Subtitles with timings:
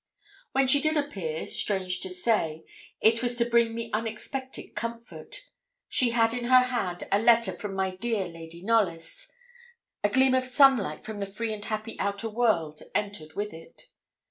[0.53, 2.65] When she did appear, strange to say,
[3.01, 5.43] it was to bring me unexpected comfort.
[5.89, 9.31] She had in her hand a letter from my dear Lady Knollys
[10.03, 13.89] a gleam of sunlight from the free and happy outer world entered with it.